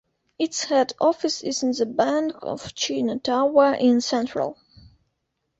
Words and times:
Its 0.39 0.63
head 0.63 0.93
office 0.99 1.43
is 1.43 1.61
in 1.61 1.73
the 1.73 1.85
Bank 1.85 2.33
of 2.41 2.73
China 2.73 3.19
Tower 3.19 3.75
in 3.75 4.01
Central. 4.01 4.57